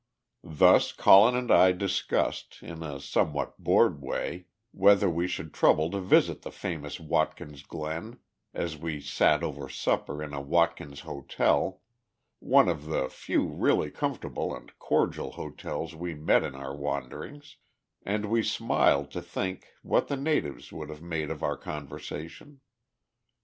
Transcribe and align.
Thus 0.43 0.93
Colin 0.93 1.35
and 1.35 1.51
I 1.51 1.73
discussed, 1.73 2.63
in 2.63 2.81
a 2.81 2.99
somewhat 2.99 3.59
bored 3.63 4.01
way, 4.01 4.47
whether 4.71 5.07
we 5.07 5.27
should 5.27 5.53
trouble 5.53 5.91
to 5.91 5.99
visit 5.99 6.41
the 6.41 6.49
famous 6.49 6.99
Watkins 6.99 7.61
Glen, 7.61 8.17
as 8.51 8.75
we 8.75 8.99
sat 8.99 9.43
over 9.43 9.69
supper 9.69 10.23
in 10.23 10.33
a 10.33 10.41
Watkins 10.41 11.01
hotel, 11.01 11.83
one 12.39 12.67
of 12.67 12.85
the 12.85 13.09
few 13.09 13.45
really 13.45 13.91
comfortable 13.91 14.55
and 14.55 14.75
cordial 14.79 15.33
hotels 15.33 15.93
we 15.95 16.15
met 16.15 16.41
in 16.43 16.55
our 16.55 16.75
wanderings, 16.75 17.57
and 18.01 18.25
we 18.25 18.41
smiled 18.41 19.11
to 19.11 19.21
think 19.21 19.67
what 19.83 20.07
the 20.07 20.17
natives 20.17 20.71
would 20.73 20.89
have 20.89 21.03
made 21.03 21.29
of 21.29 21.43
our 21.43 21.55
conversation. 21.57 22.59